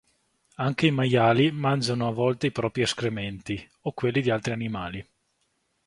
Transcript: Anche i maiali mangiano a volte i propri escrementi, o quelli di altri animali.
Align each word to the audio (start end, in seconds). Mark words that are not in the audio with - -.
Anche 0.55 0.87
i 0.87 0.89
maiali 0.91 1.51
mangiano 1.51 2.07
a 2.07 2.11
volte 2.11 2.47
i 2.47 2.51
propri 2.51 2.81
escrementi, 2.81 3.63
o 3.81 3.91
quelli 3.91 4.21
di 4.21 4.31
altri 4.31 4.51
animali. 4.51 5.07